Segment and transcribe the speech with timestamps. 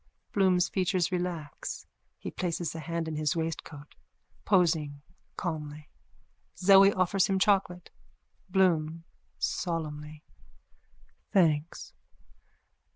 [0.33, 1.85] Bloom's features relax.
[2.17, 3.93] He places a hand in his waistcoat,
[4.45, 5.03] posing
[5.35, 5.89] calmly.
[6.57, 7.89] Zoe offers him chocolate.)_
[8.49, 9.03] BLOOM:
[9.37, 10.23] (Solemnly.)
[11.31, 11.93] Thanks.